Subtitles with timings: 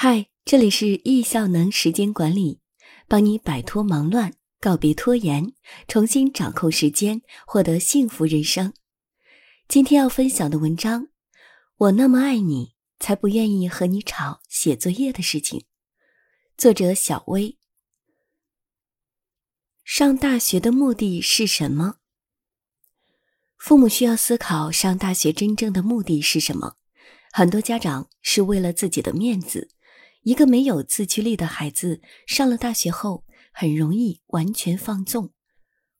[0.00, 2.60] 嗨，这里是易效能时间管理，
[3.08, 5.52] 帮你摆脱忙乱，告别拖延，
[5.88, 8.72] 重新掌控时间，获得幸福人生。
[9.66, 11.08] 今天要分享的文章，
[11.78, 15.64] 我那么爱你，才不愿意和你吵写作业的事情。
[16.56, 17.58] 作者小薇。
[19.82, 21.96] 上大学的目的是什么？
[23.56, 26.76] 父母需要思考上大学真正的目的是什么。
[27.32, 29.68] 很多家长是为了自己的面子。
[30.22, 35.32] 一个没有自驱力的孩子上了大学后，很容易完全放纵。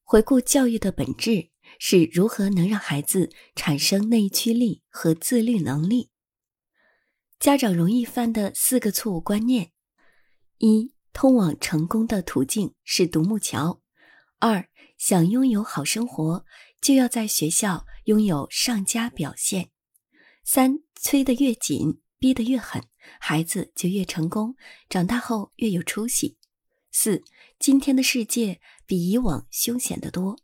[0.03, 6.11] 回顾教育的本质是如何能让孩子产生内驱力和自律能力。
[7.39, 9.71] 家长容易犯的四个错误观念：
[10.59, 13.81] 一、通往成功的途径是独木桥；
[14.39, 16.45] 二、想拥有好生活，
[16.81, 19.67] 就要在学校拥有上佳表现；
[20.43, 22.83] 三、催得越紧，逼得越狠。
[23.21, 24.57] 孩子就越成功，
[24.89, 26.39] 长大后越有出息。
[26.91, 27.25] 四，
[27.59, 30.39] 今天的世界比以往凶险得多，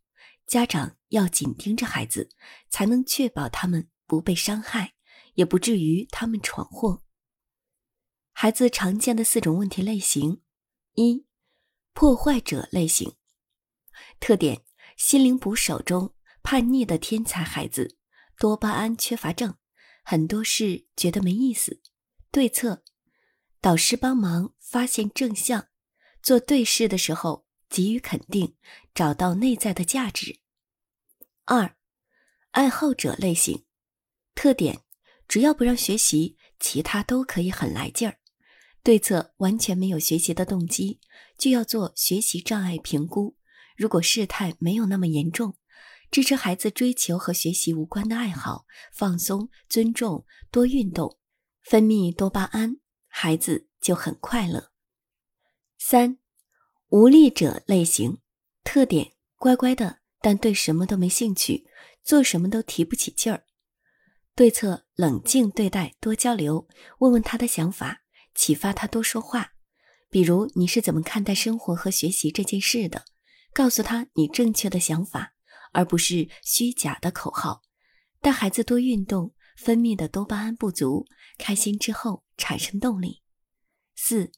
[0.47, 2.31] 家长要紧盯着孩子，
[2.71, 4.95] 才能确保他们不被伤害，
[5.35, 7.03] 也不至于他们闯祸。
[8.33, 10.43] 孩子常见的四种问题类型：
[10.95, 11.27] 一，
[11.93, 13.15] 破坏者类型，
[14.21, 14.65] 特点：
[14.97, 17.97] 心灵捕手中叛逆的天才孩子，
[18.39, 19.57] 多巴胺缺乏症，
[20.05, 21.81] 很多事觉得没意思。
[22.31, 22.85] 对策：
[23.61, 25.69] 导师帮忙发现正向，
[26.23, 28.55] 做对事的时候给予肯定，
[28.95, 30.41] 找到内在的价值。
[31.47, 31.75] 二，
[32.51, 33.65] 爱好者类型，
[34.35, 34.83] 特点：
[35.27, 38.19] 只要不让学习，其他都可以很来劲儿。
[38.83, 41.01] 对策：完全没有学习的动机，
[41.39, 43.37] 就要做学习障碍评估。
[43.77, 45.57] 如果事态没有那么严重，
[46.15, 51.19] 支持孩子追求和学习无关的爱好，放松、尊重、多运动。
[51.65, 52.77] 分泌多巴胺，
[53.09, 54.71] 孩子就很快乐。
[55.77, 56.19] 三，
[56.91, 58.19] 无力者类型，
[58.63, 61.67] 特点：乖乖的，但对什么都没兴趣，
[62.05, 63.47] 做什么都提不起劲儿。
[64.37, 66.69] 对策：冷静对待，多交流，
[67.01, 68.03] 问问他的想法，
[68.37, 69.55] 启发他多说话。
[70.09, 73.05] 比如你是怎么看待生活和学习这件事的？
[73.53, 75.34] 告诉他你正确的想法，
[75.75, 77.61] 而不是虚假的口号。
[78.23, 79.35] 带孩子多运动。
[79.57, 81.07] 分泌的多巴胺不足，
[81.39, 83.23] 开心之后产生动力。
[83.95, 84.33] 四，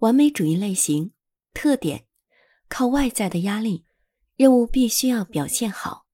[0.00, 1.12] 完美主义类型
[1.54, 2.06] 特点：
[2.68, 3.86] 靠外在的压力，
[4.34, 6.06] 任务必须要表现好。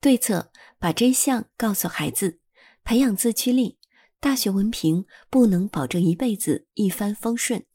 [0.00, 2.40] 对策：把真相告诉孩子，
[2.84, 3.78] 培养自驱力。
[4.18, 7.66] 大学文凭不能保证一辈子一帆风顺，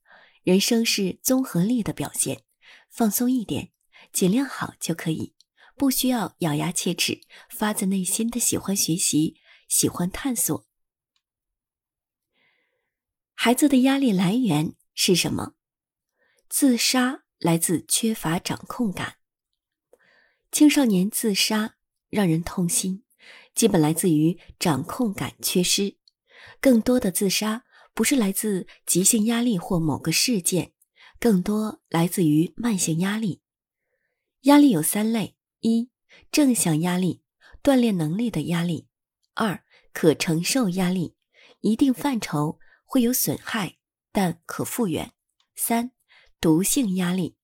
[0.42, 2.42] 人生是综合力的表现。
[2.90, 3.72] 放松一点，
[4.12, 5.36] 尽量好就可以，
[5.80, 9.38] 不需要咬牙切齿，发自内心的喜欢学习。
[9.70, 10.68] 喜欢探索。
[13.36, 15.54] 孩子的压力来源是什么？
[16.50, 19.18] 自杀来自缺乏掌控感。
[20.52, 21.76] 青少年自杀
[22.10, 23.04] 让人痛心，
[23.54, 25.98] 基本来自于掌控感缺失。
[26.60, 27.64] 更多的自杀
[27.94, 30.74] 不是来自急性压力或某个事件，
[31.20, 33.44] 更多来自于慢性压力。
[34.42, 35.90] 压力有三类：一、
[36.32, 37.24] 正向压力，
[37.62, 38.88] 锻炼能力的压力。
[39.34, 41.16] 二、可承受压力，
[41.62, 43.78] 一定范畴会有损害，
[44.12, 45.14] 但可复原。
[45.56, 45.92] 三、
[46.40, 47.38] 毒性压力，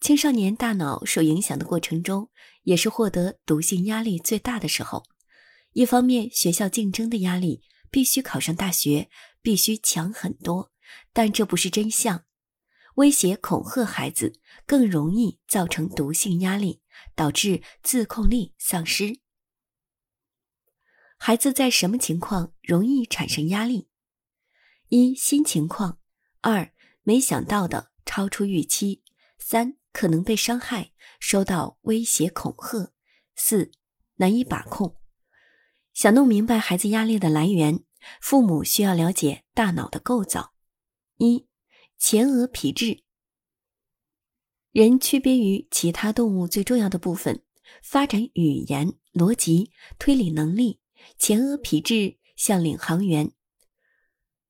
[0.00, 2.30] 青少年大脑受影响的过程中，
[2.62, 5.04] 也是获得毒性压力最大的时候。
[5.72, 9.08] 一方面，学校竞争的压力，必须考上大学，
[9.42, 10.70] 必须强很多，
[11.12, 12.24] 但这不是真相。
[12.96, 16.80] 威胁恐吓孩子，更容易造成毒性压力，
[17.14, 19.20] 导致自控力丧失。
[21.16, 23.88] 孩子在什么情况容易产生压力？
[24.88, 25.98] 一、新情况；
[26.40, 26.72] 二、
[27.02, 29.02] 没想到的超出预期；
[29.38, 32.92] 三、可能被伤害，收到威胁恐吓；
[33.34, 33.70] 四、
[34.16, 35.00] 难以把控。
[35.92, 37.84] 想弄明白孩子压力的来源，
[38.20, 40.52] 父母需要了解大脑的构造。
[41.18, 41.46] 一、
[41.96, 43.03] 前额皮质。
[44.74, 47.44] 人区别于其他动物最重要的部分，
[47.80, 50.80] 发展语言、逻辑、推理能力。
[51.16, 53.30] 前额皮质像领航员，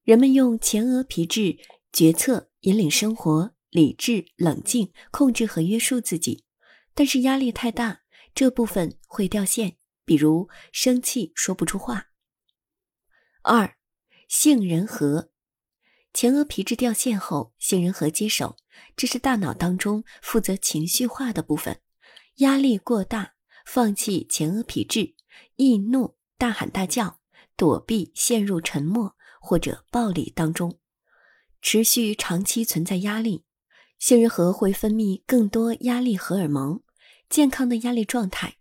[0.02, 1.58] 人们用前额皮质
[1.92, 6.46] 决策、引领生活、理智、冷静、控制和约束自己。
[6.94, 8.00] 但是压力太大，
[8.34, 9.76] 这部分会掉线，
[10.06, 12.06] 比如生气说不出话。
[13.42, 13.76] 二，
[14.26, 15.30] 杏仁核，
[16.14, 18.56] 前额皮质掉线后，杏仁核接手，
[18.96, 21.80] 这是大脑当中负责情绪化的部分。
[22.36, 23.34] 压力过大，
[23.66, 25.16] 放弃前额皮质，
[25.56, 26.14] 易怒。
[26.38, 27.20] 大喊大叫，
[27.56, 30.78] 躲避，陷入沉默或者暴力当中。
[31.60, 33.44] 持续长期存在压力，
[33.98, 36.80] 杏仁核会分泌更多压力荷尔蒙。
[37.28, 38.58] 健康的压力状态，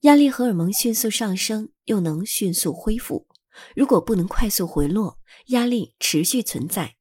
[0.00, 3.26] 压力荷尔蒙迅速上升，又能迅速恢复。
[3.74, 6.96] 如果不能快速回落，压力持续存在，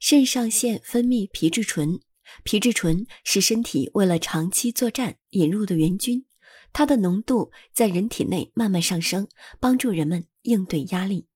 [0.00, 2.00] 肾上腺分泌皮质醇。
[2.42, 6.26] 皮质醇是身体为了长期作战引入的援军，
[6.72, 9.28] 它的浓度在人体内慢慢上升，
[9.60, 11.28] 帮助人们应对压力。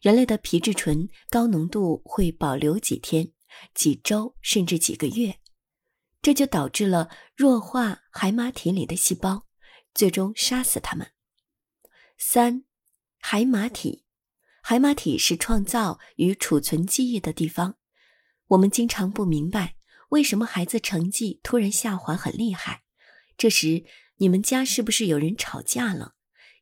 [0.00, 3.32] 人类的皮质醇高浓度会保留几天、
[3.74, 5.40] 几周甚至几个月，
[6.22, 9.46] 这就导致了弱化海马体里的细胞，
[9.92, 11.08] 最终杀死它们。
[12.16, 12.64] 三，
[13.18, 14.04] 海马体，
[14.70, 17.78] 海马体是创造与储存记忆的地方。
[18.48, 19.76] 我们经常不明白。
[20.10, 22.82] 为什么孩子成绩突然下滑很厉害？
[23.38, 23.86] 这时
[24.18, 26.16] 你们家是不是有人吵架了？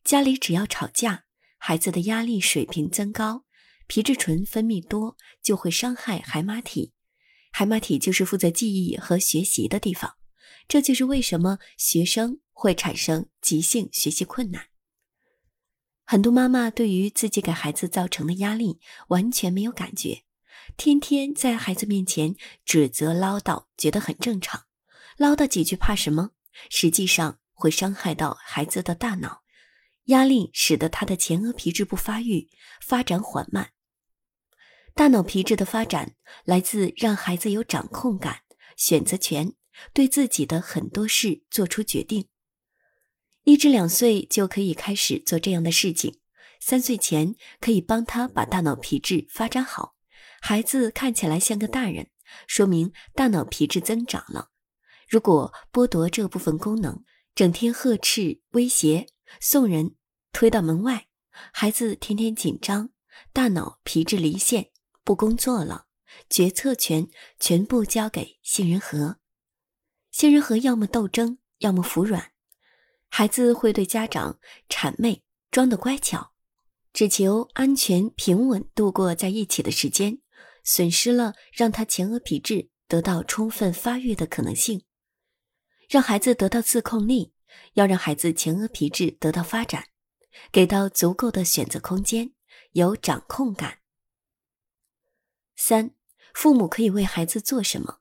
[0.05, 1.25] 家里只要吵架，
[1.59, 3.45] 孩子的压力水平增高，
[3.89, 6.93] 皮质醇分泌多，就会伤害海马体。
[7.51, 10.15] 海马体就是负责记忆和学习的地方。
[10.69, 14.69] 这就是为什么学生会产生急性学习困难。
[16.09, 20.23] 很多妈妈对于自己给孩子造成的压力完全没有感觉。
[20.77, 24.67] 天天在孩子面前指责唠叨，觉得很正常。
[25.17, 26.31] 唠叨几句怕什么？
[26.71, 29.43] 实际上会伤害到孩子的大脑。
[30.05, 32.49] 压力使得他的前额皮质不发育，
[32.81, 33.73] 发展缓慢。
[34.95, 36.15] 大脑皮质的发展
[36.45, 38.43] 来自让孩子有掌控感、
[38.77, 39.55] 选择权，
[39.93, 42.29] 对自己的很多事做出决定。
[43.47, 46.19] 一至两岁就可以开始做这样的事情，
[46.59, 49.95] 三岁前可以帮他把大脑皮质发展好。
[50.41, 52.09] 孩子看起来像个大人，
[52.49, 54.51] 说明大脑皮质增长了。
[55.09, 57.05] 如果剥夺这部分功能，
[57.37, 59.07] 整天呵斥、威胁、
[59.41, 59.95] 送人、
[60.33, 61.07] 推到门外，
[61.53, 62.91] 孩子天天紧张，
[63.33, 64.71] 大脑皮质离线，
[65.05, 65.87] 不工作了，
[66.29, 67.07] 决策权
[67.39, 69.19] 全部交给杏仁核。
[70.11, 72.33] 杏仁核要么斗争，要么服软，
[73.09, 74.39] 孩子会对家长
[74.69, 76.33] 谄媚，装得乖巧，
[76.93, 80.19] 只求安全平稳度过在一起的时间。
[80.69, 84.83] 损失了让他前额皮质得到充分发育的可能性，
[85.89, 87.33] 让孩子得到自控力，
[87.75, 89.87] 要让孩子前额皮质得到发展，
[90.51, 92.33] 给到足够的选择空间，
[92.73, 93.79] 有掌控感。
[95.55, 95.93] 三，
[96.35, 98.01] 父母可以为孩子做什么？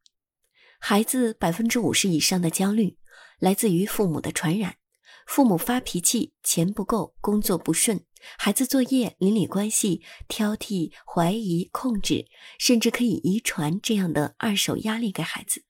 [0.79, 2.97] 孩子百分之五十以上的焦虑
[3.37, 4.77] 来自于父母的传染。
[5.25, 8.05] 父母发脾气，钱不够，工作不顺，
[8.37, 12.27] 孩子作业、邻里关系挑剔、怀疑、控制，
[12.59, 15.63] 甚至可以遗传这样的二手压力给孩子。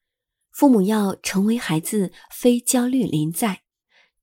[0.52, 3.62] 父母要成为孩子非焦虑临在，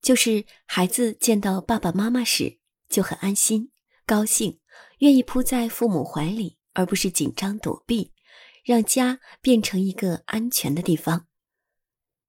[0.02, 3.72] 就是孩子见到爸爸妈妈时就很安心、
[4.06, 4.60] 高兴，
[5.00, 8.12] 愿意扑在父母怀里，而不是紧张躲避，
[8.64, 11.26] 让家变成一个安全的地方。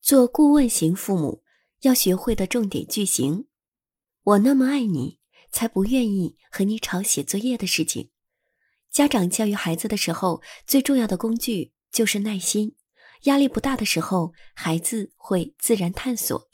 [0.01, 1.44] 做顾问型父母。
[1.85, 3.47] 要学会的重点句型：
[4.23, 5.21] 我那么爱你，
[5.53, 8.11] 才不愿意和你吵写作业的事情。
[8.91, 12.77] 家长教育孩子的时候，最重要的工具就是耐心。
[13.25, 16.49] 压力不大的时候，孩子会自然探索。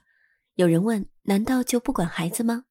[0.55, 2.65] 有人问：难道就不管孩子吗？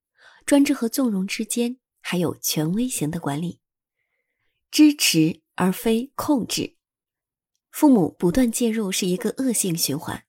[0.45, 3.61] 专制和纵容之间还有权威型的管理，
[4.69, 6.75] 支持而非控制。
[7.71, 10.25] 父母不断介入是一个恶性循环。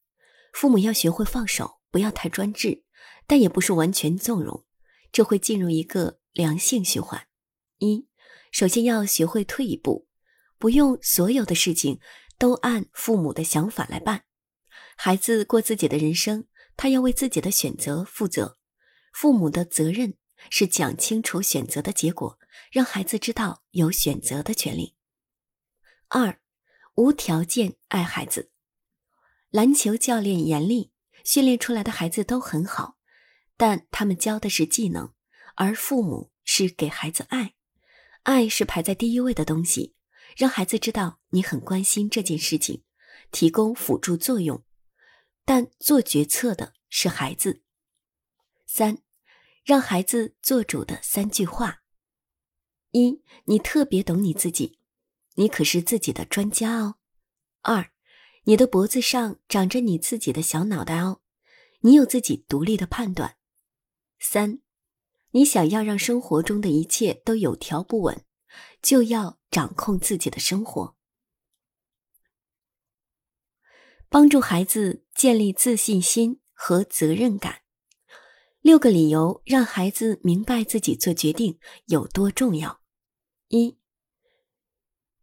[0.53, 1.80] 父母要学会放手。
[1.91, 2.85] 不要太专制，
[3.27, 4.65] 但也不是完全纵容，
[5.13, 7.27] 这会进入一个良性循环。
[7.79, 8.07] 一，
[8.53, 10.09] 首先要学会退一步，
[10.59, 12.01] 不用所有的事情
[12.39, 14.25] 都按父母的想法来办。
[14.97, 18.59] 孩子过自己的人生，他要为自己的选择负责。
[19.13, 20.15] 父母的责任
[20.51, 22.39] 是讲清楚选择的结果，
[22.71, 24.95] 让孩子知道有选择的权利。
[26.09, 26.41] 二，
[26.95, 28.53] 无条件爱孩子。
[29.51, 30.93] 篮球教练严厉。
[31.25, 32.97] 训练出来的孩子都很好，
[33.57, 35.13] 但他们教的是技能，
[35.55, 37.55] 而父母是给孩子爱，
[38.23, 39.95] 爱是排在第一位的东西。
[40.37, 42.85] 让孩子知道你很关心这件事情，
[43.33, 44.65] 提供辅助作用，
[45.45, 47.63] 但做决策的是孩子。
[48.65, 48.99] 三，
[49.65, 51.83] 让孩子做主的三句话：
[52.93, 54.79] 一，你特别懂你自己，
[55.35, 56.95] 你可是自己的专家哦。
[57.63, 57.91] 二。
[58.45, 61.21] 你的脖子上长着你自己的小脑袋哦，
[61.81, 63.37] 你有自己独立的判断。
[64.19, 64.61] 三，
[65.31, 68.25] 你想要让生活中的一切都有条不紊，
[68.83, 70.97] 就要掌控自己的生活，
[74.09, 77.63] 帮助孩子建立自信心和责任感。
[78.61, 82.83] 六个理由让孩子明白自己做决定有多重要。
[83.49, 83.79] 一，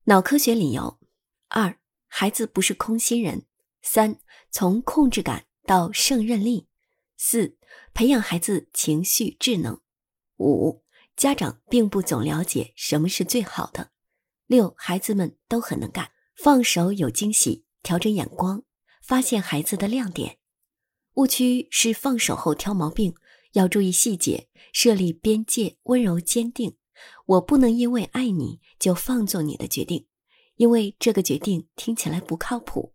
[0.05, 0.99] 脑科学理由。
[1.49, 1.79] 二、
[2.19, 3.41] 孩子不是空心人；
[3.83, 4.19] 三、
[4.49, 6.65] 从控制感到胜任力；
[7.15, 7.59] 四、
[7.93, 9.81] 培养孩子情绪智能；
[10.37, 10.83] 五、
[11.15, 13.91] 家长并不总了解什么是最好的；
[14.47, 18.63] 六、孩子们都很能干，放手有惊喜，调整眼光，
[19.03, 20.39] 发现孩子的亮点。
[21.17, 23.13] 误区是放手后挑毛病，
[23.51, 26.77] 要注意细节，设立边界，温柔坚定。
[27.27, 30.07] 我不能因为爱你就放纵你的决定，
[30.57, 32.93] 因为这个决定听起来不靠谱。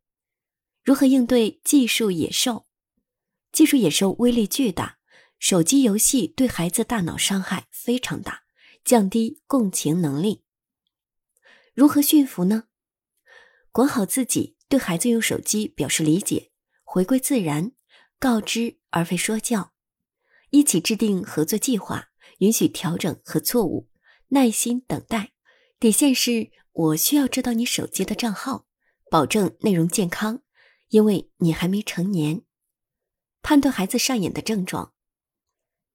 [0.84, 2.66] 如何应对技术野兽？
[3.50, 4.98] 技术野兽威力巨大，
[5.38, 8.42] 手机游戏对孩子大脑伤害非常大，
[8.84, 10.44] 降低共情能力。
[11.74, 12.64] 如何驯服呢？
[13.70, 16.50] 管好自己，对孩子用手机表示理解，
[16.84, 17.72] 回归自然。
[18.18, 19.72] 告知而非说教，
[20.50, 23.88] 一起制定合作计划，允许调整和错误，
[24.28, 25.32] 耐心等待。
[25.80, 28.66] 底线是我需要知道你手机的账号，
[29.10, 30.42] 保证内容健康，
[30.88, 32.42] 因为你还没成年。
[33.42, 34.94] 判断孩子上瘾的症状，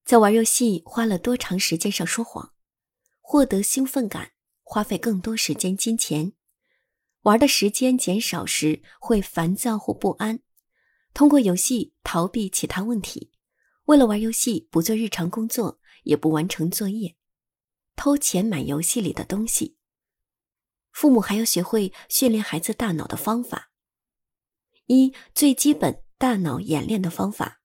[0.05, 2.53] 在玩游戏花了多长时间上说谎，
[3.21, 6.33] 获得兴奋感，花费更多时间金钱，
[7.21, 10.41] 玩的时间减少时会烦躁或不安。
[11.13, 13.31] 通过游戏逃避其他问题，
[13.85, 17.15] 为了玩游戏不做日常工作，也不完成作业，
[17.95, 19.76] 偷钱买游戏里的东西。
[20.97, 23.69] 父母还要学会训练孩子大脑的方法。
[24.87, 27.61] 一最基本大脑演练的方法：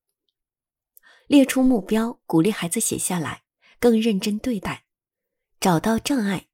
[1.29, 3.45] 列出目标，鼓励孩子写下来，
[3.81, 4.85] 更认真对待。
[5.59, 6.51] 找到障碍，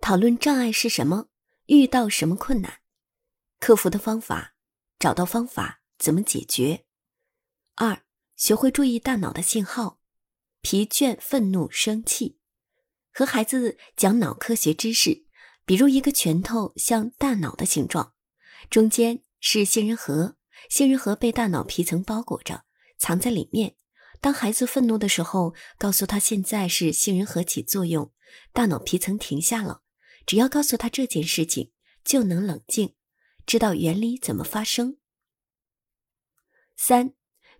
[0.00, 1.30] 讨论障碍是什么，
[1.64, 2.82] 遇到什么困难，
[3.58, 4.54] 克服的方法，
[4.98, 5.80] 找到方法。
[5.96, 6.84] 怎么解决？
[7.76, 8.04] 二，
[8.36, 9.98] 学会注意大脑的信号，
[10.60, 12.38] 疲倦、愤怒、生气，
[13.14, 15.24] 和孩子讲脑科学知识，
[15.68, 18.14] 比如一个拳头像大脑的形状，
[18.70, 20.38] 中间是杏仁核，
[20.70, 22.64] 杏仁核被大脑皮层包裹着，
[22.96, 23.76] 藏在里面。
[24.18, 28.10] 当孩子愤怒的时候，告诉他现在是杏仁核起作用，
[28.54, 29.82] 大脑皮层停下了。
[30.24, 31.70] 只要告诉他这件事情，
[32.02, 32.94] 就能冷静，
[33.44, 34.96] 知道原理怎么发生。
[36.78, 37.12] 三，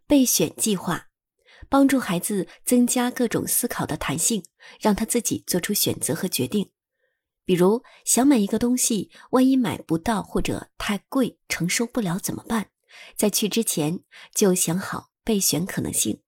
[0.07, 1.09] 备选计划，
[1.69, 4.43] 帮助孩子增加各种思考的弹性，
[4.81, 6.71] 让他自己做出选择和决定。
[7.49, 12.73] 比如想买一个东西，万一买不到或者太贵承受不了怎么办？
[13.17, 16.21] 在去之前就想好备选可能性。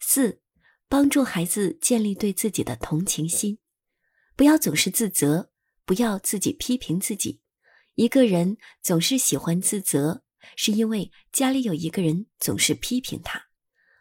[0.00, 0.42] 四，
[0.88, 3.60] 帮助孩子建立对自己的同情心，
[4.34, 5.52] 不要总是自责，
[5.84, 7.40] 不要自己批评自己。
[7.94, 10.24] 一个人总是喜欢自责。
[10.56, 13.48] 是因为家里有一个人总是批评他，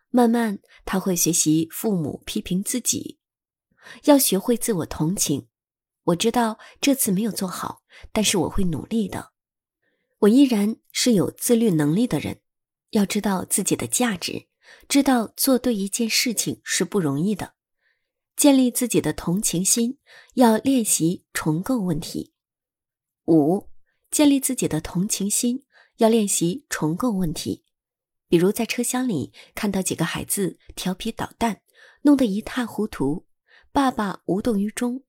[0.09, 3.19] 慢慢他会学习父母批评自己，
[4.05, 5.47] 要学会自我同情。
[6.07, 9.31] 我知道这次没有做好，但是我会努力的。
[10.19, 12.41] 我依然是有自律能力的人，
[12.89, 14.47] 要知道自己的价值，
[14.89, 17.53] 知道做对一件事情是不容易的。
[18.35, 19.97] 建立自己的同情心，
[20.35, 22.33] 要练习重构问题。
[23.25, 23.69] 五，
[24.11, 25.63] 建立自己的同情心。
[25.97, 27.63] 要练习重构问题，
[28.27, 31.61] 比如在车厢里看到几个孩子调皮捣蛋，
[32.03, 33.25] 弄得一塌糊涂，
[33.71, 35.03] 爸爸无动于衷，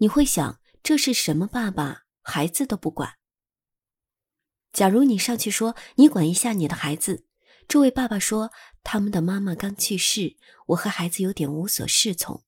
[0.00, 2.04] 你会想这是什么爸爸？
[2.22, 3.16] 孩子都不管。
[4.72, 7.26] 假如你上去说你管一下你的孩子，
[7.68, 8.50] 这位爸爸说
[8.82, 10.38] 他们的妈妈刚去世，
[10.68, 12.42] 我和孩子有点无所适从，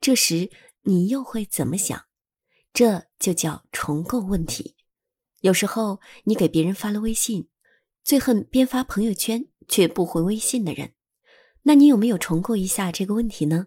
[0.00, 0.50] 这时
[0.84, 2.06] 你又会怎么想？
[2.72, 4.74] 这就叫重构问题。
[5.42, 7.50] 有时候你给别人发了微信，
[8.02, 10.94] 最恨边发朋友圈却不回微信的人。
[11.64, 13.66] 那你有没有重构一下这个问题呢？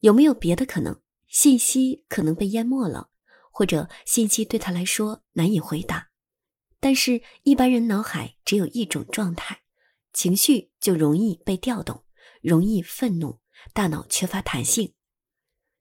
[0.00, 1.00] 有没有别的可能？
[1.34, 3.10] 信息可能被淹没了，
[3.50, 6.12] 或者信息对他来说难以回答。
[6.78, 9.62] 但是，一般人脑海只有一种状态，
[10.12, 12.04] 情绪就容易被调动，
[12.40, 13.40] 容易愤怒，
[13.72, 14.94] 大脑缺乏弹性。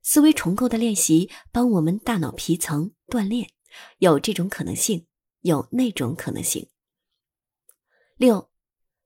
[0.01, 3.51] 思维重构的练习帮我们大脑皮层锻炼。
[3.99, 5.05] 有这种可能性，
[5.41, 6.67] 有那种可能性。
[8.17, 8.49] 六，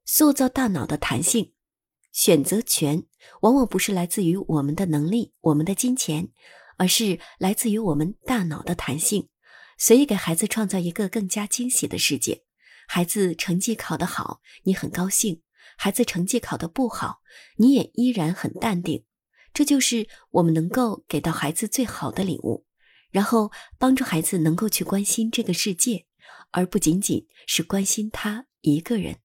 [0.05, 1.53] 塑造大脑的弹性，
[2.13, 3.05] 选择权
[3.41, 6.29] 往往不是来自于我们的能力、我们的金钱，
[6.77, 9.29] 而是来自于我们大脑的弹性。
[9.77, 12.43] 所以，给孩子创造一个更加惊喜的世界。
[12.87, 15.41] 孩子成绩考得好，你很高兴；
[15.77, 17.19] 孩子成绩考得不好，
[17.57, 19.03] 你也依然很淡定。
[19.53, 22.65] 这就是我们能够给到孩子最好的礼物。
[23.09, 26.05] 然后帮助孩子能够去关心这个世界，
[26.51, 29.19] 而不仅仅是关心他一个人。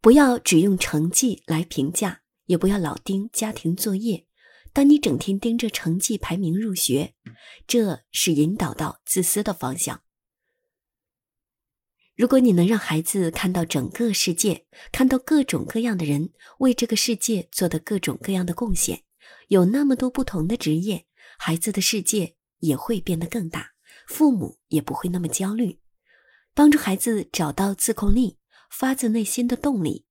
[0.00, 4.26] 不要只用成绩来评价，也不要老盯家庭作业，
[4.72, 7.14] 当你整天盯着成绩排名入学，
[7.66, 10.02] 这是引导到自私的方向。
[12.14, 19.02] 如果你能让孩子看到整个世界，看到各种各样的人为这个世界做的各种各样的贡献，
[19.48, 21.06] 有那么多不同的职业，
[21.38, 23.72] 孩子的世界也会变得更大，
[24.06, 25.80] 父母也不会那么焦虑。
[26.54, 28.38] 帮助孩子找到自控力，
[28.78, 30.04] 发自内心的动力，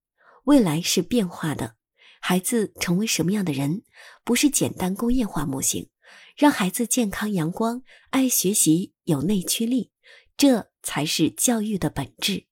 [0.45, 1.75] 未来是变化的。
[2.19, 3.83] 孩子成为什么样的人，
[4.23, 5.91] 不是简单工业化模型。
[6.35, 9.91] 让孩子健康、阳光、爱学习、有内驱力，
[10.35, 12.47] 这才是教育的本质。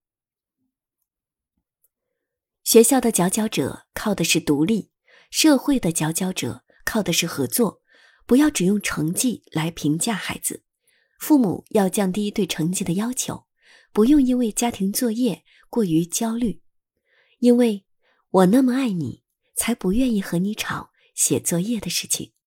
[2.63, 4.91] 学校的佼佼者靠的是独立，
[5.31, 7.81] 社会的佼佼者靠的是合作。
[8.27, 10.63] 不要只用成绩来评价孩子，
[11.17, 13.47] 父母要降低对成绩的要求，
[13.91, 15.43] 不用因为家庭作业
[15.73, 16.61] 过于焦虑，
[17.39, 17.85] 因为
[18.29, 19.23] 我那么爱你。
[19.55, 22.32] 才不愿意和你吵写作业的事情。